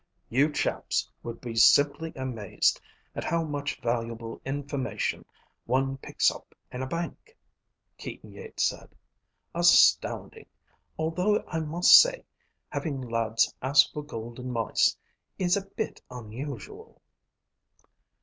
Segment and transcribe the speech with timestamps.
[0.31, 2.81] "You chaps would be simply amazed
[3.13, 5.23] at how much valuable information
[5.67, 7.37] one picks up in a bank,"
[7.99, 8.95] Keaton Yeats said.
[9.53, 10.47] "Astounding.
[10.97, 12.25] Although I must say
[12.69, 14.97] having lads ask for golden mice
[15.37, 16.99] is a bit unusual."